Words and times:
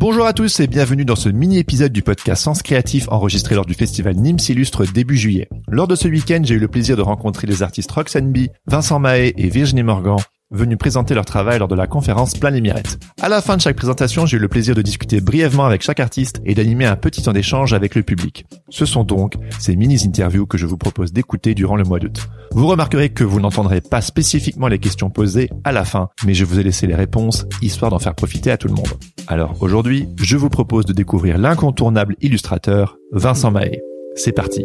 Bonjour 0.00 0.26
à 0.26 0.32
tous 0.32 0.60
et 0.60 0.68
bienvenue 0.68 1.04
dans 1.04 1.16
ce 1.16 1.28
mini-épisode 1.28 1.90
du 1.90 2.02
podcast 2.02 2.44
Sens 2.44 2.62
Créatif 2.62 3.08
enregistré 3.08 3.56
lors 3.56 3.66
du 3.66 3.74
festival 3.74 4.14
Nîmes 4.14 4.38
Illustre 4.48 4.86
début 4.86 5.16
juillet. 5.16 5.48
Lors 5.66 5.88
de 5.88 5.96
ce 5.96 6.06
week-end, 6.06 6.40
j'ai 6.44 6.54
eu 6.54 6.60
le 6.60 6.68
plaisir 6.68 6.96
de 6.96 7.02
rencontrer 7.02 7.48
les 7.48 7.64
artistes 7.64 7.90
Roxane 7.90 8.30
B, 8.30 8.46
Vincent 8.68 9.00
Mahé 9.00 9.34
et 9.36 9.48
Virginie 9.48 9.82
Morgan 9.82 10.18
venus 10.50 10.78
présenter 10.78 11.14
leur 11.14 11.26
travail 11.26 11.58
lors 11.58 11.68
de 11.68 11.74
la 11.74 11.86
conférence 11.86 12.34
Plein 12.34 12.50
les 12.50 12.60
Mirettes. 12.60 12.98
À 13.20 13.28
la 13.28 13.42
fin 13.42 13.56
de 13.56 13.60
chaque 13.60 13.76
présentation, 13.76 14.24
j'ai 14.24 14.38
eu 14.38 14.40
le 14.40 14.48
plaisir 14.48 14.74
de 14.74 14.82
discuter 14.82 15.20
brièvement 15.20 15.66
avec 15.66 15.82
chaque 15.82 16.00
artiste 16.00 16.40
et 16.44 16.54
d'animer 16.54 16.86
un 16.86 16.96
petit 16.96 17.22
temps 17.22 17.32
d'échange 17.32 17.74
avec 17.74 17.94
le 17.94 18.02
public. 18.02 18.46
Ce 18.70 18.86
sont 18.86 19.04
donc 19.04 19.34
ces 19.58 19.76
mini-interviews 19.76 20.46
que 20.46 20.56
je 20.56 20.66
vous 20.66 20.78
propose 20.78 21.12
d'écouter 21.12 21.54
durant 21.54 21.76
le 21.76 21.84
mois 21.84 21.98
d'août. 21.98 22.28
Vous 22.52 22.66
remarquerez 22.66 23.10
que 23.10 23.24
vous 23.24 23.40
n'entendrez 23.40 23.80
pas 23.80 24.00
spécifiquement 24.00 24.68
les 24.68 24.78
questions 24.78 25.10
posées 25.10 25.50
à 25.64 25.72
la 25.72 25.84
fin, 25.84 26.08
mais 26.24 26.34
je 26.34 26.44
vous 26.44 26.58
ai 26.58 26.62
laissé 26.62 26.86
les 26.86 26.94
réponses, 26.94 27.44
histoire 27.60 27.90
d'en 27.90 27.98
faire 27.98 28.14
profiter 28.14 28.50
à 28.50 28.56
tout 28.56 28.68
le 28.68 28.74
monde. 28.74 28.88
Alors 29.26 29.56
aujourd'hui, 29.60 30.08
je 30.16 30.36
vous 30.36 30.48
propose 30.48 30.86
de 30.86 30.94
découvrir 30.94 31.36
l'incontournable 31.36 32.16
illustrateur 32.22 32.96
Vincent 33.12 33.50
Mahé. 33.50 33.82
C'est 34.14 34.32
parti 34.32 34.64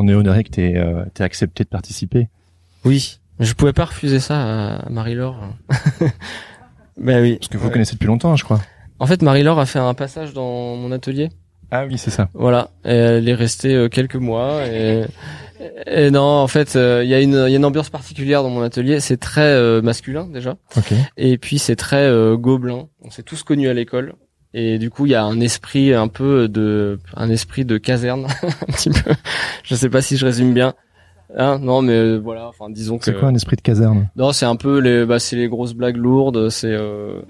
on 0.00 0.08
est 0.08 0.14
honoré 0.14 0.44
que 0.44 0.50
tu 0.50 0.62
aies, 0.62 0.78
euh, 0.78 1.04
accepté 1.18 1.62
de 1.62 1.68
participer. 1.68 2.28
Oui, 2.84 3.18
je 3.40 3.52
pouvais 3.54 3.72
pas 3.72 3.86
refuser 3.86 4.20
ça 4.20 4.76
à 4.76 4.90
Marie-Laure. 4.90 5.36
ben 6.96 7.22
oui. 7.22 7.36
Parce 7.36 7.48
que 7.48 7.58
vous 7.58 7.70
connaissez 7.70 7.94
depuis 7.94 8.06
longtemps, 8.06 8.36
je 8.36 8.44
crois. 8.44 8.60
En 8.98 9.06
fait, 9.06 9.22
Marie-Laure 9.22 9.58
a 9.58 9.66
fait 9.66 9.78
un 9.78 9.94
passage 9.94 10.32
dans 10.32 10.76
mon 10.76 10.92
atelier. 10.92 11.30
Ah 11.70 11.86
oui, 11.86 11.98
c'est 11.98 12.10
ça. 12.10 12.28
Voilà, 12.34 12.70
et 12.84 12.90
elle 12.90 13.28
est 13.28 13.34
restée 13.34 13.74
euh, 13.74 13.88
quelques 13.88 14.16
mois 14.16 14.66
et, 14.66 15.04
et 15.86 16.10
non, 16.10 16.22
en 16.22 16.48
fait, 16.48 16.74
euh, 16.74 17.02
il 17.04 17.08
y 17.08 17.14
a 17.14 17.20
une 17.20 17.34
y 17.34 17.54
a 17.54 17.56
une 17.56 17.64
ambiance 17.64 17.90
particulière 17.90 18.42
dans 18.42 18.50
mon 18.50 18.62
atelier. 18.62 18.98
C'est 18.98 19.18
très 19.18 19.42
euh, 19.42 19.80
masculin 19.80 20.26
déjà. 20.26 20.56
Ok. 20.76 20.92
Et 21.16 21.38
puis 21.38 21.58
c'est 21.58 21.76
très 21.76 22.10
gobelin. 22.36 22.88
On 23.02 23.10
s'est 23.10 23.22
tous 23.22 23.42
connus 23.42 23.68
à 23.68 23.74
l'école. 23.74 24.14
Et 24.52 24.78
du 24.78 24.90
coup, 24.90 25.06
il 25.06 25.12
y 25.12 25.14
a 25.14 25.22
un 25.22 25.38
esprit 25.38 25.94
un 25.94 26.08
peu 26.08 26.48
de, 26.48 26.98
un 27.14 27.30
esprit 27.30 27.64
de 27.64 27.78
caserne, 27.78 28.26
un 28.42 28.72
petit 28.72 28.90
peu. 28.90 29.12
Je 29.62 29.76
sais 29.76 29.88
pas 29.88 30.02
si 30.02 30.16
je 30.16 30.26
résume 30.26 30.52
bien. 30.52 30.74
Hein, 31.36 31.58
non, 31.60 31.82
mais 31.82 31.92
euh, 31.92 32.18
voilà. 32.18 32.48
Enfin, 32.48 32.70
disons 32.70 32.98
que. 32.98 33.04
C'est 33.04 33.14
quoi 33.14 33.28
un 33.28 33.34
esprit 33.34 33.56
de 33.56 33.60
caserne? 33.60 34.08
Non, 34.16 34.32
c'est 34.32 34.46
un 34.46 34.56
peu 34.56 34.78
les, 34.78 35.04
bah, 35.06 35.18
c'est 35.18 35.36
les 35.36 35.48
grosses 35.48 35.74
blagues 35.74 35.96
lourdes. 35.96 36.50
C'est, 36.50 36.72
euh, 36.72 37.20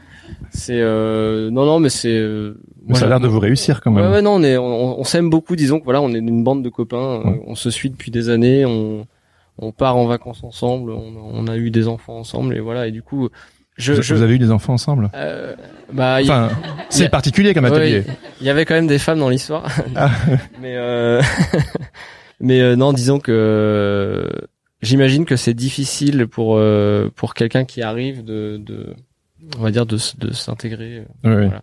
c'est, 0.51 0.81
euh, 0.81 1.51
non, 1.51 1.67
non, 1.67 1.81
mais 1.81 1.91
c'est. 1.91 2.17
Euh, 2.17 2.55
ça 2.92 3.07
a 3.07 3.09
l'air 3.09 3.20
de 3.20 3.29
vous 3.29 3.41
réussir 3.41 3.81
quand 3.81 3.91
même. 3.91 4.05
Ouais, 4.07 4.11
ouais 4.11 4.23
non, 4.23 4.33
on 4.33 4.42
est, 4.42 4.57
on, 4.57 4.98
on 4.98 5.05
s'aime 5.05 5.29
beaucoup. 5.31 5.55
Disons 5.55 5.79
que 5.81 5.84
voilà, 5.84 6.01
on 6.01 6.12
est 6.12 6.19
une 6.19 6.42
bande 6.42 6.62
de 6.62 6.69
copains. 6.69 7.23
on 7.47 7.55
se 7.55 7.70
suit 7.70 7.91
depuis 7.91 8.11
des 8.11 8.31
années. 8.31 8.65
On, 8.65 9.07
on 9.59 9.73
part 9.73 9.97
en 9.97 10.07
vacances 10.07 10.42
ensemble. 10.45 10.92
On, 10.92 11.12
on 11.33 11.47
a 11.47 11.57
eu 11.57 11.70
des 11.70 11.87
enfants 11.87 12.19
ensemble 12.19 12.57
et 12.57 12.61
voilà. 12.61 12.87
Et 12.87 12.92
du 12.92 13.03
coup. 13.03 13.29
Je, 13.77 13.95
vous, 13.95 14.03
je... 14.03 14.14
vous 14.14 14.23
avez 14.23 14.35
eu 14.35 14.39
des 14.39 14.51
enfants 14.51 14.75
ensemble? 14.75 15.11
Euh, 15.14 15.55
bah, 15.92 16.19
enfin, 16.20 16.51
c'est 16.91 17.09
particulier 17.09 17.55
comme 17.55 17.64
atelier. 17.64 18.05
Il 18.41 18.47
y 18.47 18.51
avait 18.51 18.64
quand 18.64 18.74
même 18.74 18.86
des 18.86 18.98
femmes 18.98 19.19
dans 19.19 19.30
l'histoire, 19.30 19.67
ah. 19.97 20.11
mais 20.61 20.74
euh... 20.77 21.23
Mais 22.40 22.61
euh, 22.61 22.77
non, 22.77 22.92
disons 22.92 23.20
que 23.20 24.28
j'imagine 24.83 25.24
que 25.24 25.36
c'est 25.36 25.55
difficile 25.55 26.27
pour 26.27 26.56
euh, 26.56 27.11
pour 27.14 27.34
quelqu'un 27.34 27.64
qui 27.64 27.83
arrive 27.83 28.24
de, 28.24 28.56
de 28.58 28.95
on 29.58 29.62
va 29.62 29.70
dire 29.70 29.86
de, 29.86 29.96
de 30.18 30.33
s'intégrer. 30.33 31.05
Oui, 31.24 31.33
voilà. 31.33 31.62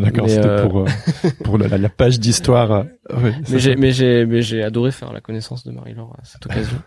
d'accord, 0.00 0.28
c'était 0.28 0.62
pour 0.62 0.84
pour 1.44 1.58
la, 1.58 1.78
la 1.78 1.88
page 1.88 2.20
d'histoire. 2.20 2.84
mais 3.50 3.58
j'ai 3.58 3.76
mais 3.76 3.92
j'ai 3.92 4.26
mais 4.26 4.42
j'ai 4.42 4.62
adoré 4.62 4.90
faire 4.90 5.12
la 5.12 5.20
connaissance 5.20 5.64
de 5.64 5.72
Marie-Laure 5.72 6.16
à 6.20 6.24
cette 6.24 6.46
occasion. 6.46 6.78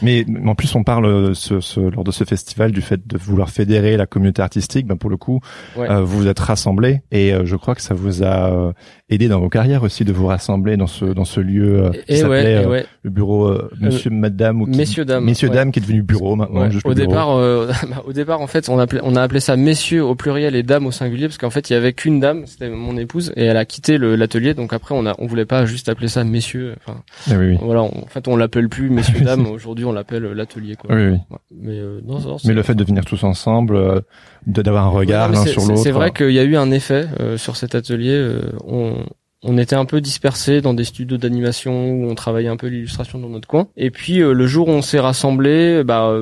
Mais, 0.00 0.24
en 0.46 0.54
plus, 0.54 0.74
on 0.74 0.82
parle 0.82 1.04
euh, 1.04 1.34
ce, 1.34 1.60
ce, 1.60 1.78
lors 1.78 2.02
de 2.02 2.10
ce 2.10 2.24
festival 2.24 2.72
du 2.72 2.80
fait 2.80 3.06
de 3.06 3.18
vouloir 3.18 3.50
fédérer 3.50 3.98
la 3.98 4.06
communauté 4.06 4.40
artistique. 4.40 4.86
Ben 4.86 4.96
pour 4.96 5.10
le 5.10 5.18
coup, 5.18 5.40
euh, 5.76 6.00
vous 6.00 6.18
vous 6.18 6.26
êtes 6.26 6.38
rassemblés 6.38 7.02
et 7.10 7.34
euh, 7.34 7.44
je 7.44 7.54
crois 7.56 7.74
que 7.74 7.82
ça 7.82 7.94
vous 7.94 8.24
a 8.24 8.72
aidé 9.10 9.28
dans 9.28 9.40
vos 9.40 9.48
carrières 9.48 9.82
aussi 9.82 10.04
de 10.04 10.12
vous 10.12 10.26
rassembler 10.26 10.76
dans 10.76 10.86
ce 10.86 11.04
dans 11.04 11.24
ce 11.24 11.40
lieu 11.40 11.90
qui 12.06 12.16
s'appelait 12.16 12.64
le 13.02 13.10
bureau 13.10 13.56
Monsieur, 13.80 14.10
Madame 14.10 14.62
ou 14.62 14.66
Messieurs 14.66 15.04
Dames, 15.04 15.24
Messieurs 15.24 15.50
Dames 15.50 15.70
qui 15.70 15.78
est 15.78 15.82
devenu 15.82 16.02
bureau 16.02 16.36
maintenant. 16.36 16.68
au 16.84 16.94
départ, 16.94 17.36
bah, 17.36 18.02
au 18.06 18.12
départ, 18.12 18.40
en 18.40 18.46
fait, 18.46 18.68
on 18.68 18.78
appelait 18.78 19.00
on 19.02 19.16
a 19.16 19.22
appelé 19.22 19.40
ça 19.40 19.56
Messieurs 19.68 20.02
au 20.02 20.14
pluriel 20.14 20.56
et 20.56 20.62
Dames 20.62 20.86
au 20.86 20.90
singulier 20.90 21.26
parce 21.26 21.36
qu'en 21.36 21.50
fait, 21.50 21.68
il 21.68 21.74
y 21.74 21.76
avait 21.76 21.92
qu'une 21.92 22.20
dame, 22.20 22.46
c'était 22.46 22.70
mon 22.70 22.96
épouse 22.96 23.34
et 23.36 23.44
elle 23.44 23.58
a 23.58 23.66
quitté 23.66 23.98
l'atelier. 23.98 24.54
Donc 24.54 24.72
après, 24.72 24.94
on 24.94 25.04
a 25.04 25.14
on 25.18 25.26
voulait 25.26 25.44
pas 25.44 25.66
juste 25.66 25.90
appeler 25.90 26.08
ça 26.08 26.24
Messieurs. 26.24 26.74
Enfin, 26.78 27.02
ah 27.30 27.34
oui, 27.36 27.50
oui. 27.50 27.58
voilà, 27.60 27.82
en 27.82 28.06
fait, 28.08 28.28
on 28.28 28.36
l'appelle 28.36 28.70
plus 28.70 28.88
Messieurs 28.88 29.20
Dames 29.26 29.46
aujourd'hui 29.46 29.84
on 29.84 29.92
l'appelle 29.92 30.24
euh, 30.24 30.32
l'atelier 30.32 30.74
quoi. 30.76 30.96
Oui, 30.96 31.08
oui. 31.08 31.18
Mais 31.50 31.78
euh, 31.78 32.00
non, 32.02 32.18
non 32.18 32.38
Mais 32.46 32.54
le 32.54 32.62
fait 32.62 32.74
de 32.74 32.82
venir 32.82 33.04
tous 33.04 33.24
ensemble, 33.24 33.76
euh, 33.76 34.00
d'avoir 34.46 34.86
un 34.86 34.88
regard 34.88 35.30
l'un 35.32 35.44
sur 35.44 35.60
l'autre. 35.66 35.82
C'est 35.82 35.90
vrai 35.90 36.12
qu'il 36.12 36.30
y 36.30 36.38
a 36.38 36.44
eu 36.44 36.56
un 36.56 36.70
effet 36.70 37.04
sur 37.36 37.56
cet 37.56 37.74
atelier. 37.74 38.38
on 38.66 39.04
on 39.44 39.56
était 39.56 39.76
un 39.76 39.84
peu 39.84 40.00
dispersés 40.00 40.60
dans 40.62 40.74
des 40.74 40.82
studios 40.82 41.16
d'animation 41.16 41.92
où 41.92 42.10
on 42.10 42.14
travaillait 42.16 42.48
un 42.48 42.56
peu 42.56 42.66
l'illustration 42.66 43.20
dans 43.20 43.28
notre 43.28 43.46
coin. 43.46 43.68
Et 43.76 43.90
puis 43.90 44.16
le 44.16 44.46
jour 44.46 44.66
où 44.66 44.72
on 44.72 44.82
s'est 44.82 44.98
rassemblés, 44.98 45.84
bah 45.84 46.12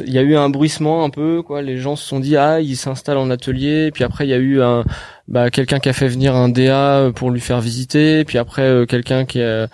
il 0.00 0.12
y 0.12 0.18
a 0.18 0.22
eu 0.22 0.36
un 0.36 0.48
bruissement 0.48 1.04
un 1.04 1.10
peu 1.10 1.42
quoi. 1.42 1.62
Les 1.62 1.78
gens 1.78 1.96
se 1.96 2.06
sont 2.06 2.20
dit 2.20 2.36
ah 2.36 2.60
ils 2.60 2.76
s'installent 2.76 3.18
en 3.18 3.30
atelier. 3.30 3.90
Puis 3.92 4.04
après 4.04 4.26
il 4.26 4.30
y 4.30 4.34
a 4.34 4.38
eu 4.38 4.62
un 4.62 4.84
bah 5.28 5.50
quelqu'un 5.50 5.80
qui 5.80 5.88
a 5.88 5.92
fait 5.92 6.08
venir 6.08 6.34
un 6.34 6.48
DA 6.48 7.10
pour 7.14 7.30
lui 7.30 7.40
faire 7.40 7.60
visiter. 7.60 8.24
Puis 8.24 8.38
après 8.38 8.86
quelqu'un 8.88 9.24
qui 9.24 9.42
a 9.42 9.68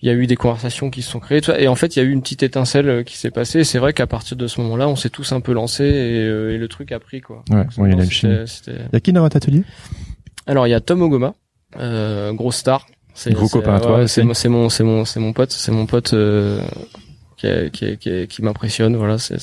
il 0.00 0.08
y 0.08 0.12
a 0.12 0.14
eu 0.14 0.26
des 0.26 0.36
conversations 0.36 0.90
qui 0.90 1.02
se 1.02 1.10
sont 1.10 1.18
créées, 1.18 1.40
et 1.58 1.66
en 1.66 1.74
fait, 1.74 1.96
il 1.96 1.98
y 1.98 2.02
a 2.02 2.04
eu 2.04 2.12
une 2.12 2.22
petite 2.22 2.44
étincelle 2.44 2.88
euh, 2.88 3.02
qui 3.02 3.16
s'est 3.16 3.32
passée. 3.32 3.64
C'est 3.64 3.78
vrai 3.78 3.92
qu'à 3.92 4.06
partir 4.06 4.36
de 4.36 4.46
ce 4.46 4.60
moment-là, 4.60 4.88
on 4.88 4.94
s'est 4.94 5.10
tous 5.10 5.32
un 5.32 5.40
peu 5.40 5.52
lancés 5.52 5.84
et, 5.84 6.24
euh, 6.24 6.54
et 6.54 6.58
le 6.58 6.68
truc 6.68 6.92
a 6.92 7.00
pris 7.00 7.20
quoi. 7.20 7.42
Ouais, 7.50 7.66
il 7.78 7.88
y 7.88 8.00
a 8.00 8.04
Il 8.04 8.88
y 8.92 8.96
a 8.96 9.00
qui 9.00 9.12
dans 9.12 9.22
votre 9.22 9.36
atelier? 9.36 9.64
Alors, 10.46 10.66
il 10.66 10.70
y 10.70 10.74
a 10.74 10.80
Tom 10.80 11.02
Ogoma, 11.02 11.34
euh, 11.78 12.32
grosse 12.32 12.56
star. 12.56 12.86
C'est 13.14 13.32
gros 13.32 13.48
copain 13.48 13.80
toi. 13.80 14.06
c'est 14.06 14.22
mon, 14.22 14.34
c'est 14.34 14.48
mon, 14.48 14.68
c'est 14.68 14.84
mon, 14.84 15.04
c'est 15.04 15.18
mon 15.18 15.32
pote, 15.32 15.50
c'est 15.50 15.72
mon 15.72 15.86
pote. 15.86 16.14
Qui, 17.38 17.70
qui, 17.70 17.96
qui, 17.98 18.26
qui 18.26 18.42
m'impressionne 18.42 18.96
voilà 18.96 19.16
c'est 19.16 19.38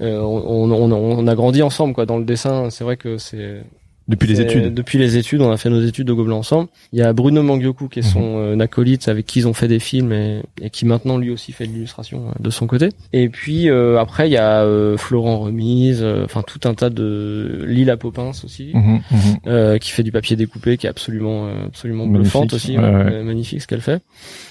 euh, 0.00 0.18
on, 0.18 0.70
on, 0.72 0.90
on, 0.90 1.26
a 1.26 1.34
grandi 1.34 1.62
ensemble 1.62 1.92
quoi 1.92 2.06
dans 2.06 2.16
le 2.16 2.24
dessin. 2.24 2.70
C'est 2.70 2.84
vrai 2.84 2.96
que 2.96 3.18
c'est 3.18 3.62
depuis 4.08 4.28
les 4.28 4.40
études. 4.40 4.74
Depuis 4.74 4.98
les 4.98 5.16
études, 5.16 5.40
on 5.42 5.50
a 5.50 5.56
fait 5.56 5.70
nos 5.70 5.80
études 5.80 6.06
de 6.06 6.12
Gobelin 6.12 6.36
ensemble. 6.36 6.68
Il 6.92 6.98
y 6.98 7.02
a 7.02 7.12
Bruno 7.12 7.42
Mangioku 7.42 7.88
qui 7.88 8.00
est 8.00 8.02
son 8.02 8.36
mhm. 8.36 8.60
euh, 8.60 8.64
acolyte 8.64 9.08
avec 9.08 9.26
qui 9.26 9.40
ils 9.40 9.48
ont 9.48 9.52
fait 9.52 9.68
des 9.68 9.78
films 9.78 10.12
et, 10.12 10.42
et 10.60 10.70
qui 10.70 10.86
maintenant 10.86 11.18
lui 11.18 11.30
aussi 11.30 11.52
fait 11.52 11.66
de 11.66 11.72
l'illustration 11.72 12.28
euh, 12.28 12.32
de 12.40 12.50
son 12.50 12.66
côté. 12.66 12.88
Et 13.12 13.28
puis 13.28 13.68
euh, 13.68 13.98
après 14.00 14.28
il 14.28 14.32
y 14.32 14.38
a 14.38 14.66
Florent 14.96 15.38
Remise, 15.38 16.04
enfin 16.24 16.42
tout 16.42 16.60
un 16.64 16.74
tas 16.74 16.90
de 16.90 17.64
Lila 17.66 17.96
Popins 17.96 18.32
aussi, 18.44 18.72
mhm. 18.74 19.78
qui 19.78 19.90
fait 19.90 20.02
du 20.02 20.12
papier 20.12 20.36
découpé, 20.36 20.76
qui 20.76 20.86
est 20.86 20.90
absolument 20.90 21.48
absolument 21.66 22.06
bluffante 22.06 22.52
aussi, 22.52 22.76
magnifique 22.76 23.62
ce 23.62 23.66
qu'elle 23.66 23.80
fait. 23.80 24.02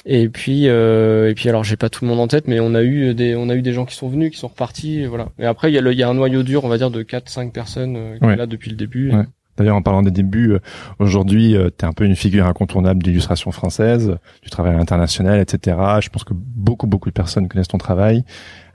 Et 0.05 0.29
puis 0.29 0.65
et 0.65 1.33
puis 1.35 1.49
alors 1.49 1.63
j'ai 1.63 1.77
pas 1.77 1.89
tout 1.89 2.05
le 2.05 2.09
monde 2.09 2.19
en 2.19 2.27
tête, 2.27 2.47
mais 2.47 2.59
on 2.59 2.73
a 2.73 2.83
eu 2.83 3.13
des 3.13 3.35
on 3.35 3.49
a 3.49 3.55
eu 3.55 3.61
des 3.61 3.73
gens 3.73 3.85
qui 3.85 3.95
sont 3.95 4.07
venus, 4.07 4.31
qui 4.31 4.37
sont 4.37 4.47
repartis, 4.47 5.01
et 5.01 5.07
voilà. 5.07 5.29
Et 5.39 5.45
après 5.45 5.71
il 5.71 5.75
y 5.75 5.77
a 5.77 5.81
le, 5.81 5.91
il 5.91 5.99
y 5.99 6.03
a 6.03 6.09
un 6.09 6.13
noyau 6.13 6.43
dur, 6.43 6.63
on 6.63 6.69
va 6.69 6.77
dire 6.77 6.91
de 6.91 7.03
4-5 7.03 7.51
personnes 7.51 8.17
qui 8.21 8.27
est 8.27 8.35
là 8.35 8.45
depuis 8.45 8.69
le 8.69 8.77
début. 8.77 9.11
D'ailleurs, 9.57 9.75
en 9.75 9.81
parlant 9.81 10.01
des 10.01 10.11
débuts, 10.11 10.53
euh, 10.53 10.59
aujourd'hui, 10.99 11.55
euh, 11.55 11.69
tu 11.77 11.85
es 11.85 11.87
un 11.87 11.93
peu 11.93 12.05
une 12.05 12.15
figure 12.15 12.45
incontournable 12.45 13.03
d'illustration 13.03 13.51
française, 13.51 14.17
du 14.41 14.49
travail 14.49 14.75
international, 14.75 15.39
etc. 15.39 15.77
Je 16.01 16.09
pense 16.09 16.23
que 16.23 16.33
beaucoup, 16.33 16.87
beaucoup 16.87 17.09
de 17.09 17.13
personnes 17.13 17.47
connaissent 17.47 17.67
ton 17.67 17.77
travail. 17.77 18.23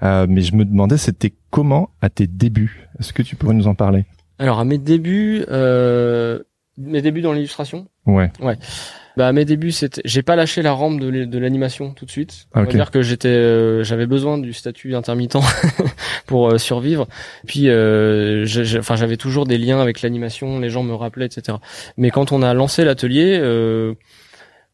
Euh, 0.02 0.26
mais 0.28 0.42
je 0.42 0.54
me 0.54 0.64
demandais, 0.64 0.98
c'était 0.98 1.32
comment 1.50 1.90
à 2.02 2.10
tes 2.10 2.26
débuts? 2.26 2.88
Est-ce 2.98 3.12
que 3.12 3.22
tu 3.22 3.36
pourrais 3.36 3.54
nous 3.54 3.68
en 3.68 3.74
parler? 3.74 4.04
Alors, 4.38 4.58
à 4.58 4.64
mes 4.64 4.78
débuts, 4.78 5.44
euh, 5.48 6.40
mes 6.76 7.00
débuts 7.00 7.22
dans 7.22 7.32
l'illustration? 7.32 7.86
Ouais. 8.04 8.30
Ouais. 8.40 8.58
Bah 9.16 9.28
à 9.28 9.32
mes 9.32 9.46
débuts, 9.46 9.72
c'était, 9.72 10.02
j'ai 10.04 10.22
pas 10.22 10.36
lâché 10.36 10.60
la 10.60 10.72
rampe 10.72 11.00
de, 11.00 11.38
l'animation 11.38 11.92
tout 11.92 12.04
de 12.04 12.10
suite. 12.10 12.48
On 12.54 12.64
va 12.64 12.66
dire 12.66 12.90
que 12.90 13.00
j'étais, 13.00 13.28
euh, 13.28 13.82
j'avais 13.82 14.06
besoin 14.06 14.36
du 14.36 14.52
statut 14.52 14.94
intermittent 14.94 15.38
pour 16.26 16.48
euh, 16.48 16.58
survivre. 16.58 17.08
Puis, 17.46 17.70
euh, 17.70 18.44
j'avais 18.44 19.16
toujours 19.16 19.46
des 19.46 19.56
liens 19.56 19.80
avec 19.80 20.02
l'animation, 20.02 20.60
les 20.60 20.68
gens 20.68 20.82
me 20.82 20.94
rappelaient, 20.94 21.26
etc. 21.26 21.56
Mais 21.96 22.10
quand 22.10 22.30
on 22.32 22.42
a 22.42 22.52
lancé 22.52 22.84
l'atelier, 22.84 23.40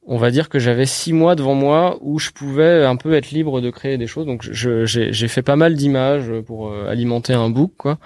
on 0.04 0.16
va 0.16 0.32
dire 0.32 0.48
que 0.48 0.58
j'avais 0.58 0.86
six 0.86 1.12
mois 1.12 1.36
devant 1.36 1.54
moi 1.54 1.98
où 2.00 2.18
je 2.18 2.30
pouvais 2.30 2.84
un 2.84 2.96
peu 2.96 3.14
être 3.14 3.30
libre 3.30 3.60
de 3.60 3.70
créer 3.70 3.98
des 3.98 4.08
choses. 4.08 4.26
Donc 4.26 4.42
j'ai 4.50 5.28
fait 5.28 5.42
pas 5.42 5.54
mal 5.54 5.74
d'images 5.74 6.30
pour 6.44 6.68
euh, 6.68 6.88
alimenter 6.88 7.34
un 7.34 7.50
book, 7.50 7.72
quoi. 7.76 7.98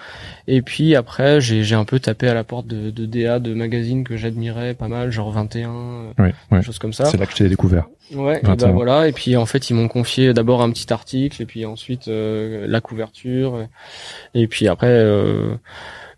Et 0.47 0.61
puis 0.61 0.95
après, 0.95 1.41
j'ai 1.41 1.75
un 1.75 1.85
peu 1.85 1.99
tapé 1.99 2.29
à 2.29 2.35
la 2.35 2.45
porte 2.45 2.67
de, 2.67 2.91
de 2.91 3.07
DA, 3.07 3.39
de 3.39 3.55
magazines 3.55 4.05
que 4.05 4.17
j'admirais 4.17 4.75
pas 4.75 4.89
mal, 4.89 5.11
genre 5.11 5.31
21, 5.31 6.13
ouais, 6.19 6.35
ouais. 6.51 6.63
choses 6.63 6.79
comme 6.79 6.93
ça. 6.93 7.07
C'est 7.07 7.17
là 7.17 7.25
que 7.25 7.33
je 7.33 7.39
t'ai 7.39 7.49
découvert. 7.49 7.87
Ouais, 8.15 8.41
et 8.41 8.57
ben 8.57 8.73
voilà. 8.73 9.09
Et 9.09 9.13
puis 9.13 9.37
en 9.37 9.47
fait, 9.47 9.71
ils 9.71 9.75
m'ont 9.75 9.89
confié 9.89 10.35
d'abord 10.35 10.63
un 10.63 10.71
petit 10.71 10.93
article, 10.93 11.41
et 11.41 11.47
puis 11.47 11.65
ensuite 11.65 12.09
euh, 12.09 12.67
la 12.69 12.81
couverture, 12.81 13.67
et 14.35 14.47
puis 14.47 14.69
après 14.69 14.91
euh, 14.91 15.55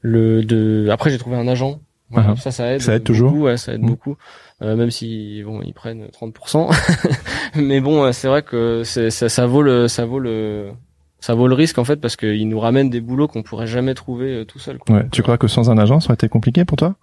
le 0.01 0.43
de. 0.43 0.89
Après, 0.91 1.11
j'ai 1.11 1.19
trouvé 1.19 1.37
un 1.37 1.47
agent. 1.47 1.81
Voilà, 2.11 2.33
uh-huh. 2.33 2.41
Ça, 2.41 2.51
ça 2.51 2.73
aide. 2.73 2.81
Ça 2.81 2.95
aide 2.95 3.05
toujours. 3.05 3.35
ouais, 3.35 3.57
ça 3.57 3.75
aide 3.75 3.83
mm. 3.83 3.87
beaucoup. 3.87 4.17
Euh, 4.61 4.75
même 4.75 4.91
si 4.91 5.43
bon 5.45 5.63
ils 5.63 5.73
prennent 5.73 6.07
30%, 6.07 6.69
mais 7.55 7.81
bon 7.81 8.03
euh, 8.03 8.13
c'est 8.13 8.27
vrai 8.27 8.43
que 8.43 8.83
ça, 8.83 9.11
ça 9.11 9.47
vaut 9.47 9.63
le 9.63 9.87
ça 9.87 10.05
vaut 10.05 10.19
le 10.19 10.73
ça 11.21 11.35
vaut 11.35 11.47
le 11.47 11.55
risque 11.55 11.79
en 11.79 11.85
fait 11.85 11.97
parce 11.97 12.17
qu'ils 12.17 12.49
nous 12.49 12.59
ramènent 12.59 12.91
des 12.91 13.01
boulots 13.01 13.29
qu'on 13.29 13.45
pourrait 13.45 13.69
jamais 13.69 13.95
trouver 13.95 14.39
euh, 14.39 14.45
tout 14.45 14.59
seul. 14.59 14.79
Quoi. 14.79 14.97
Ouais, 14.97 15.07
tu 15.13 15.23
crois 15.23 15.39
que 15.39 15.47
sans 15.47 15.71
un 15.71 15.79
agent 15.79 16.01
ça 16.01 16.07
aurait 16.07 16.15
été 16.15 16.29
compliqué 16.29 16.65
pour 16.65 16.77
toi? 16.77 16.97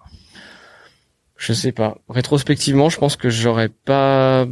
Je 1.37 1.53
sais 1.53 1.71
pas. 1.71 1.97
Rétrospectivement, 2.09 2.89
je 2.89 2.97
pense 2.97 3.15
que 3.15 3.29
j'aurais 3.29 3.69
pas 3.69 4.45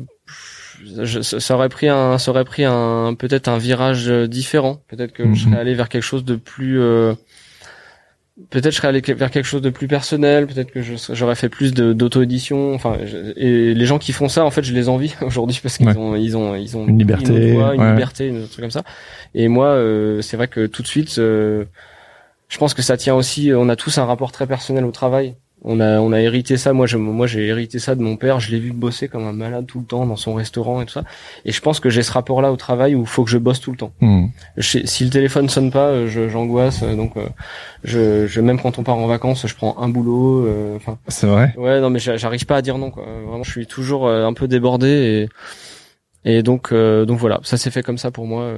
je, 1.03 1.21
ça 1.21 1.55
aurait 1.55 1.69
pris 1.69 1.89
un 1.89 2.17
ça 2.17 2.31
aurait 2.31 2.45
pris 2.45 2.63
un 2.63 3.15
peut-être 3.15 3.49
un 3.49 3.57
virage 3.57 4.07
différent. 4.07 4.81
Peut-être 4.87 5.11
que 5.11 5.23
je 5.23 5.29
mhm. 5.29 5.35
serais 5.35 5.57
allé 5.59 5.73
vers 5.73 5.89
quelque 5.89 6.03
chose 6.03 6.23
de 6.23 6.37
plus 6.37 6.79
euh, 6.79 7.15
peut-être 8.49 8.71
je 8.71 8.77
serais 8.77 8.87
allé 8.87 9.01
vers 9.01 9.31
quelque 9.31 9.45
chose 9.45 9.61
de 9.61 9.69
plus 9.69 9.87
personnel, 9.87 10.47
peut-être 10.47 10.71
que 10.71 10.81
j'aurais 10.81 11.35
fait 11.35 11.49
plus 11.49 11.73
d'auto-édition. 11.73 12.73
Enfin, 12.73 12.97
et 13.35 13.73
les 13.73 13.85
gens 13.85 13.99
qui 13.99 14.11
font 14.11 14.29
ça, 14.29 14.45
en 14.45 14.51
fait, 14.51 14.63
je 14.63 14.73
les 14.73 14.89
envie 14.89 15.13
aujourd'hui 15.21 15.59
parce 15.61 15.77
qu'ils 15.77 15.97
ont, 15.97 16.15
ils 16.15 16.35
ont, 16.35 16.55
ils 16.55 16.75
ont 16.77 16.87
une 16.87 16.97
liberté, 16.97 17.51
une, 17.51 17.61
une 17.61 17.91
liberté, 17.91 18.29
un 18.29 18.47
truc 18.47 18.61
comme 18.61 18.71
ça. 18.71 18.83
Et 19.35 19.47
moi, 19.47 19.67
euh, 19.67 20.21
c'est 20.21 20.37
vrai 20.37 20.47
que 20.47 20.65
tout 20.65 20.81
de 20.81 20.87
suite, 20.87 21.17
euh, 21.19 21.65
je 22.49 22.57
pense 22.57 22.73
que 22.73 22.81
ça 22.81 22.97
tient 22.97 23.15
aussi. 23.15 23.51
On 23.55 23.69
a 23.69 23.75
tous 23.75 23.97
un 23.97 24.05
rapport 24.05 24.31
très 24.31 24.47
personnel 24.47 24.85
au 24.85 24.91
travail 24.91 25.35
on 25.63 25.79
a 25.79 25.99
on 25.99 26.11
a 26.11 26.19
hérité 26.19 26.57
ça 26.57 26.73
moi 26.73 26.85
je, 26.87 26.97
moi 26.97 27.27
j'ai 27.27 27.47
hérité 27.47 27.79
ça 27.79 27.95
de 27.95 28.01
mon 28.01 28.17
père 28.17 28.39
je 28.39 28.51
l'ai 28.51 28.59
vu 28.59 28.71
bosser 28.71 29.07
comme 29.07 29.25
un 29.25 29.33
malade 29.33 29.65
tout 29.65 29.79
le 29.79 29.85
temps 29.85 30.05
dans 30.05 30.15
son 30.15 30.33
restaurant 30.33 30.81
et 30.81 30.85
tout 30.85 30.93
ça 30.93 31.03
et 31.45 31.51
je 31.51 31.61
pense 31.61 31.79
que 31.79 31.89
j'ai 31.89 32.03
ce 32.03 32.11
rapport 32.11 32.41
là 32.41 32.51
au 32.51 32.57
travail 32.57 32.95
où 32.95 33.01
il 33.01 33.07
faut 33.07 33.23
que 33.23 33.29
je 33.29 33.37
bosse 33.37 33.61
tout 33.61 33.71
le 33.71 33.77
temps 33.77 33.93
hmm. 34.01 34.27
si 34.59 35.03
le 35.03 35.09
téléphone 35.09 35.49
sonne 35.49 35.71
pas 35.71 35.87
euh, 35.87 36.29
j'angoisse 36.29 36.83
euh, 36.83 36.95
donc 36.95 37.15
euh, 37.17 37.27
je, 37.83 38.27
je 38.27 38.41
même 38.41 38.59
quand 38.59 38.77
on 38.77 38.83
part 38.83 38.97
en 38.97 39.07
vacances 39.07 39.47
je 39.47 39.55
prends 39.55 39.77
un 39.79 39.89
boulot 39.89 40.47
enfin 40.75 40.97
c'est 41.07 41.27
vrai 41.27 41.53
ouais 41.57 41.79
non 41.79 41.89
mais 41.89 41.99
j'arrive 41.99 42.45
pas 42.45 42.57
à 42.57 42.61
dire 42.61 42.77
non 42.77 42.91
quoi 42.91 43.05
vraiment 43.25 43.43
je 43.43 43.51
suis 43.51 43.67
toujours 43.67 44.09
un 44.09 44.33
peu 44.33 44.47
débordé 44.47 45.29
et 46.25 46.35
et 46.37 46.43
donc 46.43 46.73
donc 46.73 47.19
voilà 47.19 47.39
ça 47.43 47.57
s'est 47.57 47.71
fait 47.71 47.83
comme 47.83 47.97
ça 47.97 48.11
pour 48.11 48.25
moi 48.25 48.55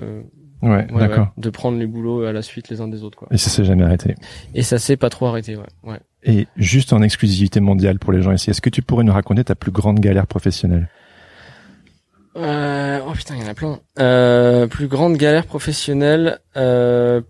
Ouais, 0.62 0.88
d'accord. 0.98 1.28
de 1.38 1.50
prendre 1.52 1.78
les 1.78 1.86
boulots 1.86 2.24
à 2.24 2.32
la 2.32 2.42
suite 2.42 2.70
les 2.70 2.82
uns 2.82 2.88
des 2.88 3.04
autres 3.04 3.18
quoi. 3.18 3.28
Et 3.30 3.38
ça 3.38 3.52
s'est 3.52 3.66
jamais 3.66 3.84
arrêté. 3.84 4.16
Et 4.56 4.64
ça 4.64 4.80
s'est 4.80 4.98
pas 4.98 5.10
trop 5.10 5.28
arrêté, 5.28 5.56
ouais. 5.56 5.64
ouais. 5.84 6.00
Et 6.28 6.48
juste 6.58 6.92
en 6.92 7.02
exclusivité 7.04 7.60
mondiale 7.60 8.00
pour 8.00 8.12
les 8.12 8.22
gens 8.24 8.32
ici, 8.32 8.50
est-ce 8.50 8.62
que 8.62 8.72
tu 8.72 8.82
pourrais 8.82 9.04
nous 9.04 9.14
raconter 9.14 9.44
ta 9.44 9.56
plus 9.56 9.72
grande 9.72 10.00
galère 10.00 10.26
professionnelle? 10.26 10.90
Euh, 12.36 13.00
Oh 13.08 13.12
putain, 13.14 13.36
il 13.36 13.44
y 13.44 13.46
en 13.46 13.50
a 13.50 13.54
plein. 13.54 13.80
Euh, 14.00 14.68
plus 14.68 14.88
grande 14.88 15.16
galère 15.18 15.46
professionnelle. 15.46 16.40
Euh... 16.58 17.22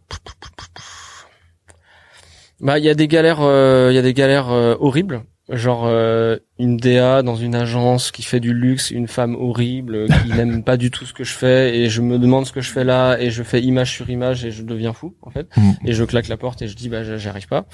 Bah, 2.61 2.79
il 2.79 2.85
y 2.85 2.89
a 2.89 2.95
des 2.95 3.07
galères, 3.07 3.41
euh, 3.41 3.89
il 3.91 3.95
y 3.95 3.97
a 3.97 4.01
des 4.01 4.13
galères 4.13 4.47
horribles 4.47 5.23
genre 5.49 5.83
euh, 5.85 6.37
une 6.57 6.77
DA 6.77 7.21
dans 7.21 7.35
une 7.35 7.53
agence 7.53 8.09
qui 8.09 8.23
fait 8.23 8.39
du 8.39 8.53
luxe, 8.53 8.89
une 8.89 9.07
femme 9.07 9.35
horrible 9.35 10.07
qui 10.07 10.29
n'aime 10.35 10.63
pas 10.63 10.75
du 10.75 10.89
tout 10.89 11.05
ce 11.05 11.13
que 11.13 11.23
je 11.23 11.33
fais 11.33 11.77
et 11.77 11.89
je 11.89 12.01
me 12.01 12.17
demande 12.17 12.47
ce 12.47 12.51
que 12.51 12.61
je 12.61 12.71
fais 12.71 12.83
là 12.83 13.17
et 13.19 13.29
je 13.29 13.43
fais 13.43 13.61
image 13.61 13.91
sur 13.91 14.09
image 14.09 14.43
et 14.43 14.49
je 14.49 14.63
deviens 14.63 14.93
fou 14.93 15.15
en 15.21 15.29
fait 15.29 15.47
mm. 15.55 15.71
et 15.85 15.93
je 15.93 16.03
claque 16.03 16.29
la 16.29 16.37
porte 16.37 16.63
et 16.63 16.67
je 16.67 16.75
dis 16.75 16.89
bah 16.89 17.03
j'arrive 17.17 17.47
pas. 17.47 17.65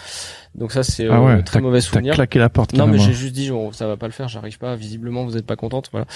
Donc 0.54 0.74
ça 0.74 0.84
c'est 0.84 1.08
ah 1.08 1.22
euh, 1.22 1.42
très 1.42 1.62
mauvais 1.62 1.80
souvenir. 1.80 2.14
claqué 2.14 2.40
la 2.40 2.50
porte. 2.50 2.74
Non 2.74 2.88
mais 2.88 3.00
j'ai 3.00 3.14
juste 3.14 3.34
dit 3.34 3.50
bon, 3.50 3.72
ça 3.72 3.88
va 3.88 3.96
pas 3.96 4.08
le 4.08 4.14
faire, 4.14 4.28
j'arrive 4.28 4.58
pas. 4.58 4.76
Visiblement 4.76 5.24
vous 5.24 5.38
êtes 5.38 5.46
pas 5.46 5.56
contente, 5.56 5.90
voilà. 5.94 6.08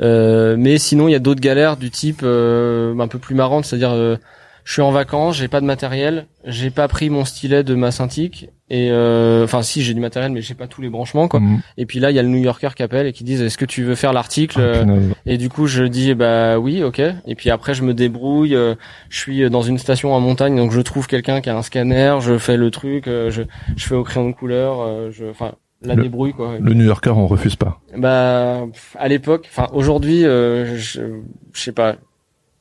Euh, 0.00 0.56
mais 0.58 0.78
sinon 0.78 1.08
il 1.08 1.12
y 1.12 1.16
a 1.16 1.20
d'autres 1.20 1.42
galères 1.42 1.76
du 1.76 1.90
type 1.90 2.22
un 2.22 3.08
peu 3.08 3.18
plus 3.18 3.34
marrantes, 3.34 3.66
c'est-à-dire 3.66 4.18
je 4.64 4.72
suis 4.72 4.82
en 4.82 4.90
vacances, 4.90 5.36
j'ai 5.36 5.48
pas 5.48 5.60
de 5.60 5.66
matériel, 5.66 6.26
j'ai 6.46 6.70
pas 6.70 6.88
pris 6.88 7.10
mon 7.10 7.26
stylet 7.26 7.62
de 7.62 7.74
ma 7.74 7.90
Cintiq 7.90 8.48
et 8.70 8.88
euh, 8.90 9.44
enfin 9.44 9.62
si 9.62 9.82
j'ai 9.82 9.92
du 9.92 10.00
matériel 10.00 10.32
mais 10.32 10.40
j'ai 10.40 10.54
pas 10.54 10.66
tous 10.66 10.80
les 10.80 10.88
branchements 10.88 11.28
quoi. 11.28 11.40
Mhm. 11.40 11.60
Et 11.76 11.84
puis 11.84 12.00
là 12.00 12.10
il 12.10 12.16
y 12.16 12.18
a 12.18 12.22
le 12.22 12.28
New 12.28 12.38
Yorker 12.38 12.70
qui 12.74 12.82
appelle 12.82 13.06
et 13.06 13.12
qui 13.12 13.22
dit 13.22 13.34
est-ce 13.34 13.58
que 13.58 13.66
tu 13.66 13.82
veux 13.82 13.94
faire 13.94 14.12
l'article 14.14 14.58
ah, 14.60 14.84
Et 15.26 15.36
du 15.36 15.50
coup 15.50 15.66
je 15.66 15.84
dis 15.84 16.14
bah 16.14 16.58
oui 16.58 16.82
ok. 16.82 17.00
Et 17.26 17.34
puis 17.34 17.50
après 17.50 17.74
je 17.74 17.82
me 17.82 17.92
débrouille, 17.92 18.54
euh, 18.54 18.74
je 19.10 19.18
suis 19.18 19.50
dans 19.50 19.62
une 19.62 19.78
station 19.78 20.14
en 20.14 20.20
montagne 20.20 20.56
donc 20.56 20.72
je 20.72 20.80
trouve 20.80 21.06
quelqu'un 21.06 21.42
qui 21.42 21.50
a 21.50 21.56
un 21.56 21.62
scanner, 21.62 22.16
je 22.20 22.38
fais 22.38 22.56
le 22.56 22.70
truc, 22.70 23.06
euh, 23.06 23.30
je 23.30 23.42
je 23.76 23.86
fais 23.86 23.94
au 23.94 24.02
crayon 24.02 24.30
de 24.30 24.34
couleur, 24.34 25.10
je 25.12 25.26
enfin 25.26 25.52
la 25.82 25.96
débrouille 25.96 26.32
quoi. 26.32 26.54
Le 26.58 26.72
New 26.72 26.86
Yorker 26.86 27.10
on 27.10 27.26
refuse 27.26 27.56
pas. 27.56 27.80
Bah 27.96 28.62
à 28.98 29.08
l'époque, 29.08 29.46
enfin 29.50 29.66
aujourd'hui 29.74 30.22
je, 30.22 31.10
je 31.52 31.60
sais 31.60 31.72
pas 31.72 31.96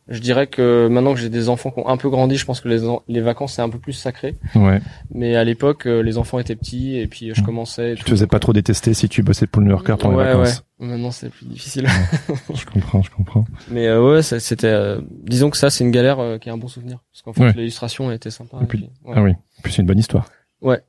je 0.07 0.19
dirais 0.19 0.47
que 0.47 0.87
maintenant 0.87 1.13
que 1.13 1.19
j'ai 1.19 1.29
des 1.29 1.47
enfants 1.49 1.71
qui 1.71 1.79
ont 1.79 1.87
un 1.87 1.97
peu 1.97 2.09
grandi, 2.09 2.35
je 2.35 2.45
pense 2.45 2.59
que 2.59 2.67
les, 2.67 2.81
les 3.07 3.21
vacances 3.21 3.53
c'est 3.53 3.61
un 3.61 3.69
peu 3.69 3.79
plus 3.79 3.93
sacré. 3.93 4.35
Ouais. 4.55 4.81
Mais 5.13 5.35
à 5.35 5.43
l'époque, 5.43 5.87
euh, 5.87 6.01
les 6.01 6.17
enfants 6.17 6.39
étaient 6.39 6.55
petits 6.55 6.97
et 6.97 7.07
puis 7.07 7.29
euh, 7.29 7.33
je 7.33 7.41
mmh. 7.41 7.45
commençais. 7.45 7.95
Tu 7.95 8.03
te 8.03 8.09
faisais 8.09 8.27
pas 8.27 8.39
trop 8.39 8.53
détester 8.53 8.93
si 8.93 9.07
tu 9.07 9.23
bossais 9.23 9.47
pour 9.47 9.61
le 9.61 9.67
New 9.67 9.71
Yorker 9.71 9.95
pendant 9.99 10.19
les 10.19 10.25
vacances. 10.25 10.63
Ouais. 10.79 10.87
Maintenant 10.87 11.11
c'est 11.11 11.29
plus 11.29 11.45
difficile. 11.45 11.87
je 12.53 12.65
comprends, 12.65 13.01
je 13.01 13.11
comprends. 13.11 13.45
Mais 13.71 13.87
euh, 13.87 14.15
ouais, 14.15 14.21
c'était. 14.21 14.97
disons 15.23 15.49
que 15.49 15.57
ça 15.57 15.69
c'est 15.69 15.83
une 15.83 15.91
galère 15.91 16.17
qui 16.41 16.49
est 16.49 16.51
un 16.51 16.57
bon 16.57 16.67
souvenir 16.67 16.99
parce 17.11 17.21
qu'en 17.21 17.33
fait 17.33 17.53
l'illustration 17.55 18.11
était 18.11 18.31
sympa. 18.31 18.57
Et 18.61 18.65
puis, 18.65 18.89
Ah 19.13 19.21
oui. 19.21 19.33
puis 19.63 19.71
c'est 19.71 19.81
une 19.81 19.87
bonne 19.87 19.99
histoire. 19.99 20.29
Ouais. 20.61 20.81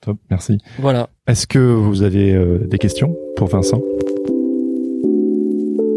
Top, 0.00 0.18
merci. 0.30 0.58
Voilà. 0.78 1.08
Est-ce 1.26 1.46
que 1.46 1.58
vous 1.58 2.02
avez 2.02 2.38
des 2.66 2.78
questions 2.78 3.16
pour 3.36 3.48
Vincent? 3.48 3.80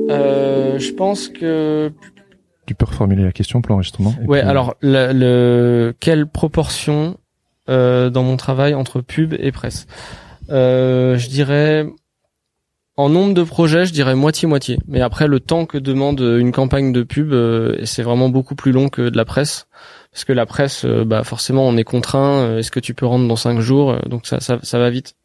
Euh, 0.10 0.80
je 0.80 0.92
pense 0.94 1.28
que 1.28 1.92
tu 2.68 2.76
peux 2.76 2.86
reformuler 2.86 3.24
la 3.24 3.32
question 3.32 3.62
pour 3.62 3.72
l'enregistrement 3.72 4.14
Ouais, 4.28 4.42
alors 4.42 4.76
le, 4.82 5.14
le, 5.14 5.96
quelle 6.00 6.28
proportion 6.28 7.18
euh, 7.70 8.10
dans 8.10 8.24
mon 8.24 8.38
travail 8.38 8.76
entre 8.76 9.02
pub 9.02 9.34
et 9.40 9.52
presse? 9.52 9.88
Euh, 10.52 11.18
Je 11.18 11.30
dirais 11.30 11.86
en 12.98 13.10
nombre 13.10 13.34
de 13.34 13.44
projets, 13.44 13.86
je 13.86 13.94
dirais 13.94 14.16
moitié-moitié. 14.16 14.80
Mais 14.88 15.02
après, 15.02 15.28
le 15.28 15.40
temps 15.40 15.66
que 15.66 15.78
demande 15.78 16.20
une 16.20 16.52
campagne 16.52 16.92
de 16.92 17.04
pub, 17.04 17.32
euh, 17.32 17.78
c'est 17.86 18.04
vraiment 18.04 18.30
beaucoup 18.30 18.56
plus 18.56 18.72
long 18.72 18.90
que 18.90 19.10
de 19.10 19.16
la 19.16 19.24
presse. 19.24 19.68
Parce 20.12 20.26
que 20.26 20.34
la 20.34 20.46
presse, 20.48 20.84
euh, 20.84 21.06
bah 21.06 21.24
forcément, 21.24 21.68
on 21.68 21.78
est 21.78 21.84
contraint. 21.84 22.58
Est-ce 22.58 22.72
que 22.72 22.80
tu 22.80 22.94
peux 22.94 23.06
rendre 23.06 23.28
dans 23.28 23.36
cinq 23.36 23.60
jours? 23.60 23.96
Donc 24.08 24.26
ça, 24.26 24.40
ça, 24.40 24.60
ça 24.64 24.80
va 24.80 24.90
vite. 24.90 25.16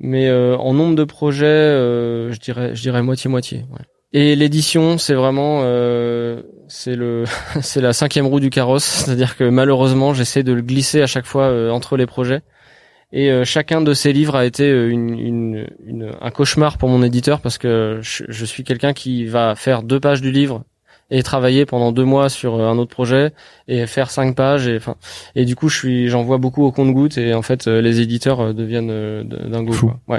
Mais 0.00 0.30
en 0.30 0.72
nombre 0.74 0.94
de 0.94 1.04
projets, 1.04 1.46
je 2.30 2.38
dirais, 2.38 2.74
je 2.74 2.82
dirais 2.82 3.02
moitié-moitié. 3.02 3.66
Ouais. 3.72 3.84
Et 4.12 4.36
l'édition, 4.36 4.96
c'est 4.96 5.14
vraiment 5.14 5.60
euh, 5.64 6.42
c'est 6.68 6.96
le 6.96 7.24
c'est 7.60 7.80
la 7.80 7.92
cinquième 7.92 8.26
roue 8.26 8.40
du 8.40 8.50
carrosse, 8.50 8.84
c'est-à-dire 9.04 9.36
que 9.36 9.44
malheureusement, 9.44 10.14
j'essaie 10.14 10.42
de 10.42 10.52
le 10.52 10.62
glisser 10.62 11.02
à 11.02 11.06
chaque 11.06 11.26
fois 11.26 11.44
euh, 11.44 11.70
entre 11.70 11.96
les 11.96 12.06
projets. 12.06 12.42
Et 13.10 13.30
euh, 13.30 13.44
chacun 13.44 13.80
de 13.80 13.94
ces 13.94 14.12
livres 14.12 14.36
a 14.36 14.44
été 14.44 14.70
un 14.70 16.30
cauchemar 16.30 16.76
pour 16.76 16.90
mon 16.90 17.02
éditeur 17.02 17.40
parce 17.40 17.56
que 17.56 18.00
je 18.02 18.44
suis 18.44 18.64
quelqu'un 18.64 18.92
qui 18.92 19.24
va 19.24 19.54
faire 19.54 19.82
deux 19.82 19.98
pages 19.98 20.20
du 20.20 20.30
livre 20.30 20.64
et 21.10 21.22
travailler 21.22 21.64
pendant 21.64 21.90
deux 21.90 22.04
mois 22.04 22.28
sur 22.28 22.56
euh, 22.56 22.68
un 22.68 22.76
autre 22.76 22.90
projet 22.90 23.32
et 23.66 23.86
faire 23.86 24.10
cinq 24.10 24.36
pages 24.36 24.68
et 24.68 24.76
enfin 24.76 24.96
et 25.34 25.46
du 25.46 25.56
coup 25.56 25.68
je 25.70 25.76
suis 25.78 26.08
j'en 26.08 26.22
vois 26.22 26.36
beaucoup 26.38 26.64
au 26.64 26.70
compte 26.72 26.92
goutte 26.92 27.16
et 27.16 27.32
en 27.32 27.40
fait 27.40 27.66
euh, 27.66 27.80
les 27.80 28.00
éditeurs 28.00 28.40
euh, 28.40 28.52
deviennent 28.52 29.22
d'un 29.26 29.62
go 29.62 29.74
Ouais. 30.06 30.18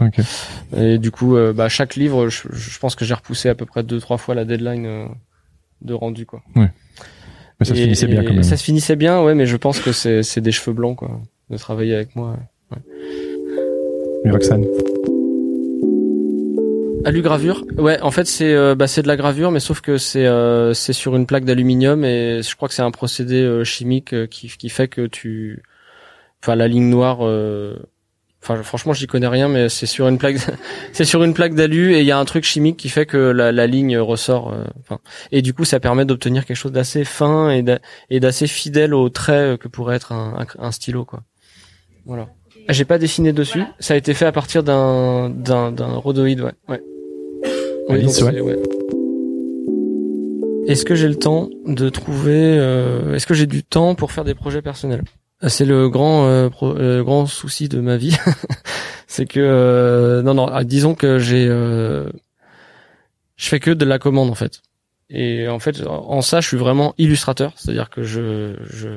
Et 0.75 0.98
du 0.98 1.12
coup 1.12 1.36
bah 1.53 1.69
chaque 1.69 1.96
livre 1.96 2.29
je, 2.29 2.48
je 2.51 2.79
pense 2.79 2.96
que 2.96 3.05
j'ai 3.05 3.13
repoussé 3.13 3.50
à 3.50 3.55
peu 3.55 3.65
près 3.65 3.84
deux 3.84 4.00
trois 4.00 4.17
fois 4.17 4.34
la 4.34 4.46
deadline 4.46 5.10
de 5.81 5.93
rendu 5.93 6.25
quoi. 6.25 6.41
Ouais. 6.55 6.72
Mais 7.60 7.65
ça 7.65 7.75
se 7.75 7.79
finissait 7.79 8.08
bien 8.08 8.24
quand 8.24 8.34
même. 8.34 8.43
Ça 8.43 8.58
se 8.58 8.63
finissait 8.63 8.96
bien 8.96 9.22
ouais 9.22 9.36
mais 9.36 9.46
je 9.46 9.58
pense 9.58 9.79
que 9.79 9.91
c'est 9.91 10.24
c'est 10.24 10.41
des 10.41 10.51
cheveux 10.51 10.74
blancs 10.74 10.98
quoi 10.98 11.22
de 11.50 11.58
travailler 11.58 11.96
avec 11.96 12.15
moi. 12.15 12.36
Ouais. 12.72 14.31
Roxane 14.31 14.65
Alu-gravure 17.06 17.63
Ouais, 17.77 18.01
en 18.01 18.12
fait 18.12 18.25
c'est 18.25 18.53
euh, 18.53 18.75
bah, 18.75 18.88
c'est 18.88 19.01
de 19.01 19.08
la 19.08 19.15
gravure, 19.15 19.51
mais 19.51 19.60
sauf 19.60 19.82
que 19.82 19.98
c'est 19.98 20.25
euh, 20.25 20.74
c'est 20.74 20.94
sur 20.94 21.15
une 21.15 21.25
plaque 21.25 21.46
d'aluminium 21.46 22.03
et 22.03 22.41
je 22.41 22.56
crois 22.56 22.68
que 22.68 22.74
c'est 22.74 22.82
un 22.82 22.91
procédé 22.91 23.41
euh, 23.41 23.63
chimique 23.63 24.27
qui 24.29 24.50
qui 24.50 24.70
fait 24.70 24.88
que 24.88 25.08
tu, 25.08 25.63
enfin 26.41 26.56
la 26.56 26.68
ligne 26.68 26.89
noire. 26.89 27.20
Enfin 28.41 28.63
franchement 28.63 28.94
j'y 28.94 29.06
connais 29.06 29.27
rien, 29.27 29.50
mais 29.50 29.68
c'est 29.68 29.86
sur 29.86 30.08
une 30.08 30.18
plaque 30.18 30.38
c'est 30.94 31.06
sur 31.06 31.24
une 31.24 31.34
plaque 31.34 31.56
d'alu 31.56 31.94
et 31.94 32.00
il 32.00 32.06
y 32.06 32.12
a 32.12 32.18
un 32.18 32.25
truc 32.25 32.46
chimique 32.46 32.77
qui 32.77 32.88
fait 32.88 33.06
que 33.06 33.18
la, 33.18 33.51
la 33.51 33.68
ligne 33.68 33.98
ressort. 33.98 34.53
Enfin 34.79 35.00
et 35.32 35.41
du 35.41 35.53
coup 35.53 35.65
ça 35.65 35.79
permet 35.79 36.06
d'obtenir 36.06 36.46
quelque 36.46 36.58
chose 36.58 36.72
d'assez 36.72 37.03
fin 37.03 37.50
et 38.10 38.20
d'assez 38.20 38.48
fidèle 38.48 38.94
au 38.94 39.10
trait 39.10 39.58
que 39.60 39.68
pourrait 39.68 39.98
être 39.98 40.12
un, 40.13 40.39
un, 40.39 40.65
un 40.68 40.72
stylo 40.72 41.06
quoi. 41.06 41.24
Voilà. 42.06 42.29
J'ai 42.69 42.85
pas 42.85 42.97
dessiné 42.97 43.33
dessus. 43.33 43.63
Ça 43.79 43.93
a 43.95 43.97
été 43.97 44.13
fait 44.13 44.25
à 44.25 44.31
partir 44.31 44.63
d'un 44.63 45.29
d'un 45.29 45.71
d'un 45.71 45.93
rhodoïde, 45.95 46.41
ouais. 46.41 46.53
ouais. 46.67 46.81
Oui, 47.89 47.95
Alice, 47.95 48.19
donc 48.19 48.27
ouais. 48.27 48.33
c'est- 48.35 48.41
ouais. 48.41 48.59
Est-ce 50.67 50.85
que 50.85 50.93
j'ai 50.93 51.07
le 51.07 51.15
temps 51.15 51.49
de 51.65 51.89
trouver 51.89 52.57
euh, 52.59 53.15
Est-ce 53.15 53.25
que 53.25 53.33
j'ai 53.33 53.47
du 53.47 53.63
temps 53.63 53.95
pour 53.95 54.11
faire 54.11 54.23
des 54.23 54.35
projets 54.35 54.61
personnels? 54.61 55.01
Euh, 55.43 55.49
C'est 55.49 55.65
le 55.65 55.89
grand 55.89 56.27
euh, 56.27 56.49
pro- 56.49 56.77
euh, 56.77 57.01
grand 57.03 57.25
souci 57.25 57.69
de 57.69 57.79
ma 57.79 57.97
vie. 57.97 58.15
c'est 59.07 59.25
que 59.25 59.39
euh, 59.39 60.21
non 60.21 60.35
non, 60.35 60.45
ah, 60.47 60.63
disons 60.63 60.93
que 60.93 61.17
j'ai 61.17 61.47
euh, 61.49 62.09
je 63.38 63.47
fais 63.47 63.59
que 63.59 63.71
de 63.71 63.85
la 63.85 63.97
commande 63.97 64.29
en 64.29 64.35
fait. 64.35 64.61
Et 65.09 65.47
en 65.47 65.57
fait, 65.57 65.81
en 65.88 66.21
ça, 66.21 66.39
je 66.39 66.47
suis 66.47 66.57
vraiment 66.57 66.93
illustrateur, 66.99 67.53
c'est-à-dire 67.55 67.89
que 67.89 68.03
je 68.03 68.53
je 68.69 68.89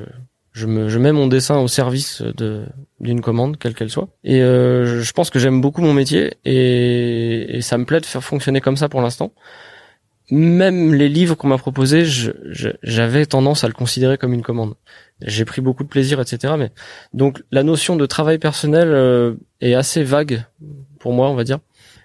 je 0.53 0.67
me 0.67 0.87
je 0.87 0.97
mets 0.99 1.11
mon 1.11 1.27
dessin 1.27 1.57
au 1.59 1.67
service 1.67 2.21
de 2.21 2.65
d'une 2.99 3.21
commande 3.21 3.57
quelle 3.57 3.73
qu'elle 3.75 3.89
soit. 3.89 4.07
Et 4.23 4.41
euh, 4.41 5.01
je- 5.01 5.11
pense 5.13 5.29
que 5.29 5.39
j'aime 5.39 5.59
beaucoup 5.61 5.81
mon 5.81 5.93
métier 5.93 6.35
et, 6.45 7.57
et 7.57 7.61
ça 7.61 7.77
me 7.77 7.85
plaît 7.85 7.99
de 7.99 8.05
faire 8.05 8.23
fonctionner 8.23 8.61
comme 8.61 8.77
ça 8.77 8.87
pour 8.87 9.01
l'instant. 9.01 9.33
Même 10.31 10.93
les 10.93 11.09
livres 11.09 11.35
qu'on 11.35 11.49
m'a 11.49 11.57
proposés, 11.57 12.05
j'avais 12.81 13.25
tendance 13.25 13.65
à 13.65 13.67
le 13.67 13.73
considérer 13.73 14.17
comme 14.17 14.31
une 14.33 14.41
commande. 14.41 14.75
J'ai 15.21 15.43
pris 15.43 15.59
beaucoup 15.61 15.83
de 15.83 15.89
plaisir, 15.89 16.21
etc. 16.21 16.53
Mais 16.57 16.71
donc 17.13 17.43
la 17.51 17.61
notion 17.63 17.97
de 17.97 18.05
travail 18.05 18.37
personnel 18.39 18.87
euh, 18.87 19.33
est 19.59 19.73
assez 19.73 20.01
vague 20.01 20.45
pour 20.99 21.11
moi, 21.11 21.29
on 21.29 21.35
va 21.35 21.43
dire. 21.43 21.59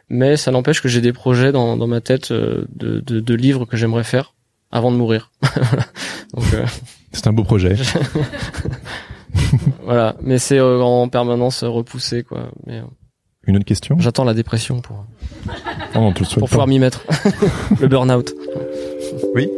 Mais 0.08 0.36
ça 0.36 0.50
n'empêche 0.50 0.82
que 0.82 0.88
j'ai 0.88 1.00
des 1.00 1.12
projets 1.12 1.52
dans, 1.52 1.76
dans 1.76 1.86
ma 1.86 2.00
tête 2.00 2.32
euh, 2.32 2.64
de, 2.74 2.98
de, 3.00 3.20
de 3.20 3.34
livres 3.34 3.66
que 3.66 3.76
j'aimerais 3.76 4.04
faire 4.04 4.34
avant 4.72 4.90
de 4.90 4.96
mourir. 4.96 5.30
Voilà. 5.42 5.84
donc 6.34 6.52
euh, 6.54 6.64
C'est 7.12 7.26
un 7.26 7.32
beau 7.32 7.44
projet. 7.44 7.74
voilà. 9.84 10.16
Mais 10.22 10.38
c'est 10.38 10.58
euh, 10.58 10.80
en 10.82 11.08
permanence 11.08 11.64
repoussé, 11.64 12.22
quoi. 12.22 12.50
Mais 12.66 12.78
euh, 12.78 12.82
Une 13.46 13.56
autre 13.56 13.64
question? 13.64 13.96
j'attends 13.98 14.24
la 14.24 14.34
dépression 14.34 14.80
pour 14.80 15.04
Oh, 15.94 16.12
souhaite 16.16 16.28
pour 16.34 16.42
pas. 16.42 16.46
pouvoir 16.48 16.66
m'y 16.66 16.78
mettre. 16.78 17.04
le 17.80 17.88
burn-out. 17.88 18.34
Oui. 19.34 19.48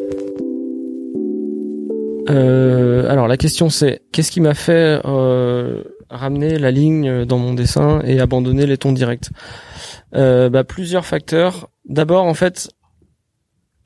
Euh, 2.28 3.10
alors 3.10 3.26
la 3.26 3.36
question 3.36 3.70
c'est 3.70 4.02
qu'est-ce 4.12 4.30
qui 4.30 4.40
m'a 4.40 4.54
fait 4.54 5.00
euh, 5.04 5.82
ramener 6.10 6.58
la 6.58 6.70
ligne 6.70 7.24
dans 7.24 7.38
mon 7.38 7.54
dessin 7.54 8.00
et 8.04 8.20
abandonner 8.20 8.66
les 8.66 8.78
tons 8.78 8.92
directs? 8.92 9.30
Euh, 10.14 10.48
bah, 10.50 10.62
Plusieurs 10.62 11.06
facteurs. 11.06 11.68
D'abord 11.88 12.24
en 12.24 12.34
fait, 12.34 12.70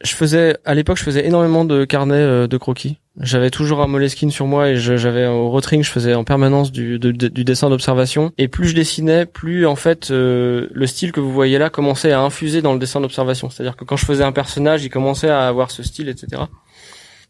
je 0.03 0.15
faisais 0.15 0.57
à 0.65 0.75
l'époque 0.75 0.99
je 0.99 1.05
faisais 1.05 1.27
énormément 1.27 1.65
de 1.65 1.85
carnets 1.85 2.17
euh, 2.17 2.47
de 2.47 2.57
croquis. 2.57 2.99
J'avais 3.21 3.51
toujours 3.51 3.81
un 3.81 3.87
Moleskine 3.87 4.33
sur 4.33 4.47
moi 4.47 4.71
et 4.71 4.77
j'avais 4.77 5.27
au 5.27 5.49
rotring, 5.49 5.85
je 5.85 5.91
faisais 5.91 6.15
en 6.15 6.25
permanence 6.25 6.73
du, 6.73 6.99
du 6.99 7.45
dessin 7.45 7.71
d'observation. 7.71 8.33
Et 8.39 8.49
plus 8.49 8.69
je 8.69 8.75
dessinais, 8.75 9.25
plus 9.25 9.67
en 9.67 9.77
fait 9.77 10.11
euh, 10.11 10.67
le 10.73 10.87
style 10.89 11.13
que 11.13 11.21
vous 11.21 11.33
voyez 11.33 11.59
là 11.59 11.71
commençait 11.71 12.11
à 12.11 12.21
infuser 12.21 12.61
dans 12.61 12.73
le 12.73 12.81
dessin 12.81 13.01
d'observation. 13.01 13.51
C'est-à-dire 13.51 13.77
que 13.77 13.85
quand 13.85 13.97
je 13.97 14.05
faisais 14.05 14.25
un 14.25 14.33
personnage, 14.33 14.85
il 14.85 14.91
commençait 14.91 15.29
à 15.29 15.47
avoir 15.47 15.71
ce 15.71 15.85
style, 15.85 16.09
etc. 16.09 16.43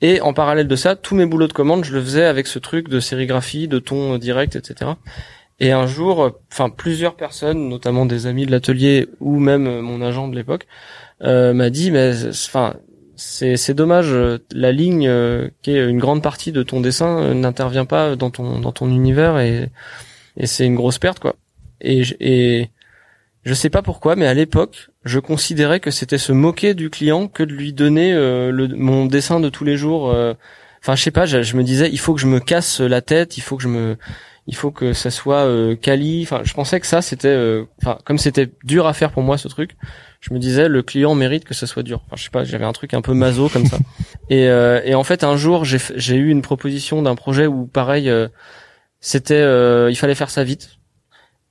Et 0.00 0.22
en 0.22 0.32
parallèle 0.32 0.68
de 0.68 0.76
ça, 0.76 0.96
tous 0.96 1.14
mes 1.14 1.26
boulots 1.26 1.48
de 1.48 1.52
commande, 1.52 1.84
je 1.84 1.92
le 1.92 2.00
faisais 2.02 2.24
avec 2.24 2.46
ce 2.46 2.58
truc 2.58 2.88
de 2.88 2.98
sérigraphie, 2.98 3.68
de 3.68 3.78
ton 3.78 4.16
direct, 4.16 4.56
etc. 4.56 4.92
Et 5.60 5.70
un 5.72 5.86
jour, 5.86 6.32
enfin 6.52 6.68
plusieurs 6.68 7.14
personnes, 7.14 7.68
notamment 7.68 8.06
des 8.06 8.26
amis 8.26 8.44
de 8.46 8.50
l'atelier 8.50 9.08
ou 9.20 9.38
même 9.38 9.66
euh, 9.66 9.82
mon 9.82 10.02
agent 10.02 10.28
de 10.28 10.34
l'époque, 10.34 10.66
euh, 11.22 11.52
m'a 11.54 11.70
dit 11.70 11.90
mais 11.90 12.12
enfin 12.28 12.74
c'est 13.16 13.56
c'est 13.56 13.74
dommage 13.74 14.08
euh, 14.10 14.38
la 14.52 14.72
ligne 14.72 15.06
euh, 15.08 15.48
qui 15.62 15.70
est 15.70 15.88
une 15.88 15.98
grande 15.98 16.22
partie 16.22 16.52
de 16.52 16.62
ton 16.62 16.80
dessin 16.80 17.20
euh, 17.20 17.34
n'intervient 17.34 17.84
pas 17.84 18.16
dans 18.16 18.30
ton 18.30 18.58
dans 18.60 18.72
ton 18.72 18.88
univers 18.88 19.38
et 19.38 19.70
et 20.36 20.46
c'est 20.46 20.66
une 20.66 20.74
grosse 20.74 20.98
perte 20.98 21.20
quoi. 21.20 21.36
Et 21.80 22.02
et 22.20 22.70
je 23.44 23.54
sais 23.54 23.70
pas 23.70 23.82
pourquoi 23.82 24.16
mais 24.16 24.26
à 24.26 24.34
l'époque, 24.34 24.88
je 25.04 25.20
considérais 25.20 25.80
que 25.80 25.90
c'était 25.92 26.18
se 26.18 26.32
moquer 26.32 26.74
du 26.74 26.90
client 26.90 27.28
que 27.28 27.44
de 27.44 27.52
lui 27.52 27.72
donner 27.72 28.12
euh, 28.12 28.50
le 28.50 28.68
mon 28.68 29.06
dessin 29.06 29.38
de 29.38 29.48
tous 29.48 29.64
les 29.64 29.76
jours 29.76 30.06
enfin 30.82 30.96
je 30.96 31.02
sais 31.02 31.10
pas, 31.12 31.26
je, 31.26 31.42
je 31.42 31.56
me 31.56 31.62
disais 31.62 31.88
il 31.92 31.98
faut 32.00 32.14
que 32.14 32.20
je 32.20 32.26
me 32.26 32.40
casse 32.40 32.80
la 32.80 33.02
tête, 33.02 33.38
il 33.38 33.42
faut 33.42 33.56
que 33.56 33.62
je 33.62 33.68
me 33.68 33.96
il 34.46 34.54
faut 34.54 34.70
que 34.70 34.92
ça 34.92 35.10
soit 35.10 35.44
euh, 35.46 35.76
quali. 35.76 36.22
Enfin, 36.22 36.42
je 36.44 36.52
pensais 36.54 36.80
que 36.80 36.86
ça 36.86 37.02
c'était, 37.02 37.28
euh, 37.28 37.64
enfin, 37.82 37.98
comme 38.04 38.18
c'était 38.18 38.50
dur 38.62 38.86
à 38.86 38.92
faire 38.92 39.10
pour 39.10 39.22
moi 39.22 39.38
ce 39.38 39.48
truc, 39.48 39.76
je 40.20 40.32
me 40.32 40.38
disais 40.38 40.68
le 40.68 40.82
client 40.82 41.14
mérite 41.14 41.44
que 41.44 41.54
ça 41.54 41.66
soit 41.66 41.82
dur. 41.82 42.02
Enfin, 42.06 42.16
je 42.16 42.24
sais 42.24 42.30
pas, 42.30 42.44
j'avais 42.44 42.64
un 42.64 42.72
truc 42.72 42.94
un 42.94 43.02
peu 43.02 43.12
maso 43.14 43.48
comme 43.48 43.66
ça. 43.66 43.78
Et, 44.30 44.48
euh, 44.48 44.80
et 44.84 44.94
en 44.94 45.04
fait, 45.04 45.22
un 45.22 45.36
jour, 45.36 45.66
j'ai 45.66 46.16
eu 46.16 46.30
une 46.30 46.40
proposition 46.40 47.02
d'un 47.02 47.14
projet 47.14 47.46
où 47.46 47.66
pareil, 47.66 48.08
euh, 48.08 48.28
c'était, 49.00 49.34
euh, 49.34 49.90
il 49.90 49.96
fallait 49.96 50.14
faire 50.14 50.30
ça 50.30 50.44
vite. 50.44 50.78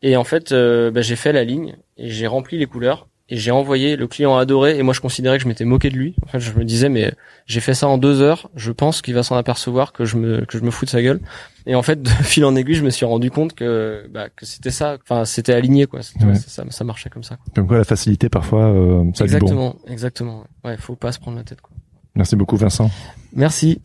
Et 0.02 0.18
en 0.18 0.24
fait, 0.24 0.52
euh, 0.52 0.90
bah, 0.90 1.02
j'ai 1.02 1.16
fait 1.16 1.32
la 1.32 1.44
ligne 1.44 1.76
et 1.98 2.10
j'ai 2.10 2.26
rempli 2.26 2.58
les 2.58 2.66
couleurs 2.66 3.08
et 3.34 3.38
j'ai 3.38 3.50
envoyé. 3.50 3.96
Le 3.96 4.08
client 4.08 4.38
a 4.38 4.42
adoré 4.42 4.78
et 4.78 4.84
moi 4.84 4.94
je 4.94 5.02
considérais 5.02 5.38
que 5.38 5.44
je 5.44 5.48
m'étais 5.48 5.66
moqué 5.66 5.90
de 5.90 5.96
lui. 5.96 6.16
En 6.24 6.28
fait, 6.28 6.40
je 6.40 6.54
me 6.54 6.64
disais 6.64 6.88
mais 6.88 7.16
j'ai 7.48 7.62
fait 7.62 7.74
ça 7.74 7.88
en 7.88 7.98
deux 7.98 8.22
heures. 8.22 8.52
Je 8.56 8.72
pense 8.72 9.02
qu'il 9.02 9.16
va 9.16 9.24
s'en 9.24 9.36
apercevoir 9.36 9.92
que 9.92 10.06
je 10.06 10.18
me 10.18 10.46
que 10.46 10.60
je 10.60 10.64
me 10.64 10.70
fous 10.70 10.86
de 10.86 10.92
sa 10.92 11.02
gueule. 11.02 11.20
Et 11.66 11.74
en 11.74 11.82
fait, 11.82 12.00
de 12.00 12.10
fil 12.24 12.46
en 12.46 12.56
aiguille, 12.56 12.76
je 12.76 12.84
me 12.84 12.92
suis 12.92 13.06
rendu 13.06 13.32
compte 13.32 13.54
que 13.54 14.08
bah, 14.14 14.30
que 14.30 14.46
c'était 14.46 14.70
ça. 14.70 14.98
Enfin, 15.02 15.26
c'était 15.26 15.54
aligné 15.54 15.88
quoi. 15.88 16.02
Ouais. 16.22 16.36
ça, 16.36 16.64
ça 16.70 16.84
marchait 16.84 17.10
comme 17.10 17.24
ça. 17.24 17.38
Comme 17.56 17.66
quoi 17.66 17.78
la 17.78 17.86
facilité 17.86 18.30
parfois 18.30 18.68
euh, 18.68 19.04
ça 19.16 19.24
bon. 19.24 19.26
exactement, 19.26 19.76
exactement. 19.88 20.44
Ouais, 20.64 20.78
faut 20.78 20.96
pas 20.96 21.12
se 21.12 21.20
prendre 21.20 21.38
la 21.38 21.44
tête 21.44 21.62
quoi. 21.62 21.72
Merci 22.14 22.36
beaucoup 22.36 22.56
Vincent. 22.56 22.92
Merci. 23.36 23.82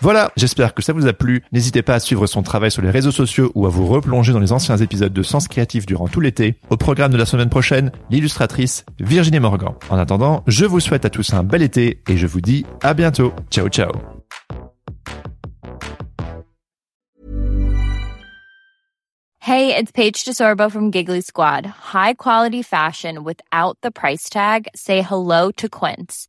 Voilà, 0.00 0.30
j'espère 0.36 0.74
que 0.74 0.82
ça 0.82 0.92
vous 0.92 1.08
a 1.08 1.12
plu. 1.12 1.42
N'hésitez 1.52 1.82
pas 1.82 1.94
à 1.94 2.00
suivre 2.00 2.26
son 2.26 2.42
travail 2.42 2.70
sur 2.70 2.82
les 2.82 2.90
réseaux 2.90 3.10
sociaux 3.10 3.50
ou 3.54 3.66
à 3.66 3.68
vous 3.68 3.86
replonger 3.86 4.32
dans 4.32 4.38
les 4.38 4.52
anciens 4.52 4.76
épisodes 4.76 5.12
de 5.12 5.22
Sens 5.22 5.48
Créatif 5.48 5.86
durant 5.86 6.06
tout 6.06 6.20
l'été. 6.20 6.54
Au 6.70 6.76
programme 6.76 7.12
de 7.12 7.16
la 7.16 7.26
semaine 7.26 7.48
prochaine, 7.48 7.90
l'illustratrice 8.08 8.84
Virginie 9.00 9.40
Morgan. 9.40 9.74
En 9.90 9.98
attendant, 9.98 10.44
je 10.46 10.64
vous 10.66 10.80
souhaite 10.80 11.04
à 11.04 11.10
tous 11.10 11.32
un 11.32 11.42
bel 11.42 11.62
été 11.62 12.00
et 12.08 12.16
je 12.16 12.26
vous 12.26 12.40
dis 12.40 12.64
à 12.82 12.94
bientôt. 12.94 13.32
Ciao 13.50 13.68
ciao. 13.68 13.90
Hey, 19.40 19.74
it's 19.74 19.90
Paige 19.90 20.24
DeSorbo 20.24 20.70
from 20.70 20.90
Giggly 20.92 21.22
Squad. 21.22 21.64
High 21.66 22.14
quality 22.14 22.62
fashion 22.62 23.24
without 23.24 23.78
the 23.80 23.90
price 23.90 24.28
tag. 24.28 24.68
Say 24.76 25.00
hello 25.00 25.50
to 25.52 25.70
Quince. 25.70 26.28